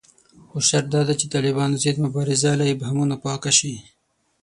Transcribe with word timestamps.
خو 0.49 0.57
شرط 0.69 0.87
داده 0.93 1.13
چې 1.19 1.25
د 1.27 1.31
طالبانو 1.33 1.81
ضد 1.83 1.97
مبارزه 2.05 2.51
له 2.59 2.65
ابهامونو 2.73 3.15
پاکه 3.23 3.51
شي 3.59 3.73